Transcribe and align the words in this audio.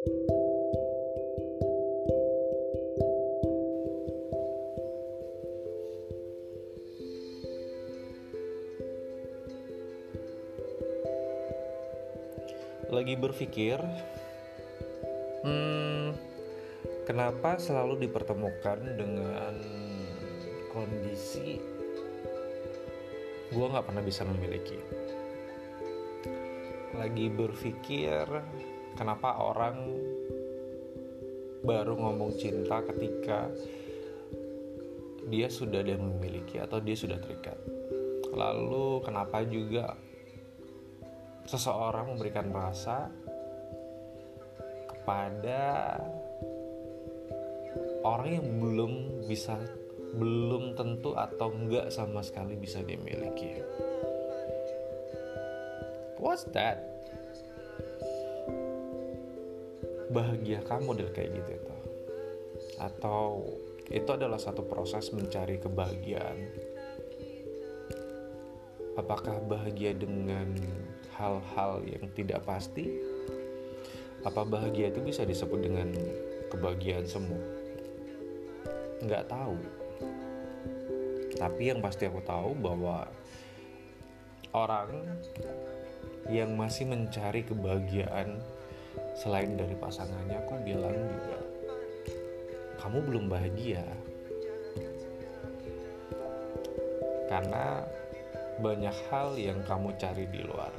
lagi 0.00 0.16
berpikir, 13.12 13.76
hmm, 15.44 16.16
kenapa 17.04 17.60
selalu 17.60 18.08
dipertemukan 18.08 18.80
dengan 18.96 19.52
kondisi 20.72 21.60
gue 23.52 23.66
nggak 23.68 23.84
pernah 23.84 24.00
bisa 24.00 24.24
memiliki. 24.24 24.80
Lagi 26.96 27.28
berpikir, 27.28 28.24
kenapa 29.00 29.40
orang 29.40 29.80
baru 31.64 31.96
ngomong 31.96 32.36
cinta 32.36 32.84
ketika 32.84 33.48
dia 35.32 35.48
sudah 35.48 35.80
ada 35.80 35.96
memiliki 35.96 36.60
atau 36.60 36.84
dia 36.84 36.92
sudah 36.92 37.16
terikat. 37.16 37.56
Lalu 38.36 39.00
kenapa 39.00 39.40
juga 39.48 39.96
seseorang 41.48 42.12
memberikan 42.12 42.52
rasa 42.52 43.08
kepada 44.92 45.96
orang 48.04 48.30
yang 48.36 48.46
belum 48.60 48.92
bisa 49.24 49.56
belum 50.12 50.76
tentu 50.76 51.16
atau 51.16 51.48
enggak 51.48 51.88
sama 51.88 52.20
sekali 52.20 52.52
bisa 52.60 52.84
dimiliki. 52.84 53.64
What's 56.20 56.44
that? 56.52 56.90
Bahagia 60.10 60.60
kamu 60.66 60.98
dari 60.98 61.12
kayak 61.14 61.30
gitu 61.38 61.50
itu. 61.56 61.74
Atau 62.82 63.46
itu 63.90 64.10
adalah 64.10 64.38
satu 64.42 64.66
proses 64.66 65.14
mencari 65.14 65.62
kebahagiaan. 65.62 66.38
Apakah 68.98 69.38
bahagia 69.46 69.94
dengan 69.94 70.50
hal-hal 71.14 71.84
yang 71.86 72.04
tidak 72.16 72.42
pasti 72.42 72.90
apa 74.20 74.44
bahagia 74.44 74.92
itu 74.92 75.00
bisa 75.00 75.24
disebut 75.24 75.64
dengan 75.64 75.88
kebahagiaan 76.52 77.08
semua 77.08 77.40
nggak 79.00 79.32
tahu 79.32 79.56
tapi 81.40 81.72
yang 81.72 81.80
pasti 81.80 82.04
aku 82.04 82.20
tahu 82.20 82.52
bahwa 82.60 83.08
orang 84.52 84.92
yang 86.28 86.52
masih 86.52 86.84
mencari 86.84 87.40
kebahagiaan 87.48 88.44
selain 89.20 89.52
dari 89.52 89.76
pasangannya 89.76 90.40
aku 90.40 90.56
bilang 90.64 90.96
juga 90.96 91.38
kamu 92.80 92.98
belum 93.04 93.24
bahagia. 93.28 93.84
Karena 97.28 97.84
banyak 98.64 98.96
hal 99.12 99.36
yang 99.36 99.60
kamu 99.68 99.92
cari 100.00 100.24
di 100.32 100.40
luar. 100.40 100.72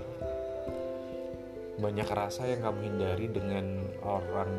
Banyak 1.77 2.09
rasa 2.09 2.49
yang 2.49 2.65
kamu 2.65 2.79
hindari 2.89 3.29
dengan 3.29 3.85
orang 4.01 4.49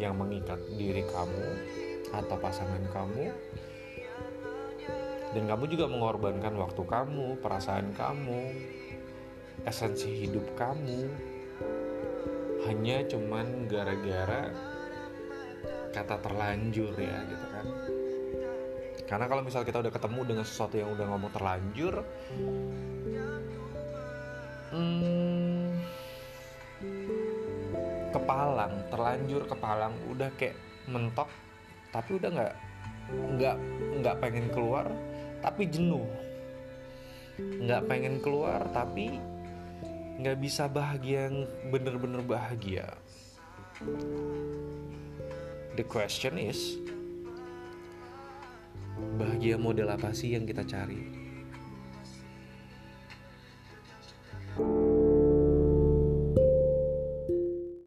yang 0.00 0.16
mengikat 0.16 0.58
diri 0.80 1.04
kamu 1.04 1.48
atau 2.16 2.36
pasangan 2.40 2.82
kamu. 2.88 3.28
Dan 5.36 5.44
kamu 5.46 5.64
juga 5.70 5.86
mengorbankan 5.86 6.58
waktu 6.58 6.82
kamu, 6.82 7.38
perasaan 7.38 7.94
kamu, 7.94 8.40
esensi 9.68 10.26
hidup 10.26 10.42
kamu 10.58 11.06
hanya 12.70 13.02
cuman 13.10 13.66
gara-gara 13.66 14.54
kata 15.90 16.22
terlanjur 16.22 16.94
ya 16.94 17.18
gitu 17.26 17.46
kan. 17.50 17.66
Karena 19.10 19.26
kalau 19.26 19.42
misal 19.42 19.66
kita 19.66 19.82
udah 19.82 19.90
ketemu 19.90 20.20
dengan 20.22 20.46
sesuatu 20.46 20.78
yang 20.78 20.94
udah 20.94 21.06
ngomong 21.10 21.34
terlanjur 21.34 21.94
hmm, 24.70 25.82
kepalang 28.14 28.74
terlanjur 28.94 29.42
kepalang 29.50 29.94
udah 30.14 30.30
kayak 30.38 30.54
mentok 30.86 31.26
tapi 31.90 32.22
udah 32.22 32.30
nggak 32.30 32.54
nggak 33.34 33.56
nggak 33.98 34.16
pengen 34.22 34.46
keluar 34.54 34.86
tapi 35.42 35.66
jenuh. 35.66 36.06
Nggak 37.34 37.82
pengen 37.90 38.22
keluar 38.22 38.62
tapi 38.70 39.18
nggak 40.20 40.36
bisa 40.36 40.68
bahagia 40.68 41.32
yang 41.32 41.48
bener-bener 41.72 42.20
bahagia. 42.20 42.92
The 45.80 45.84
question 45.88 46.36
is 46.36 46.76
bahagia 49.16 49.56
model 49.56 49.88
apa 49.88 50.12
sih 50.12 50.36
yang 50.36 50.44
kita 50.44 50.60
cari 50.68 51.29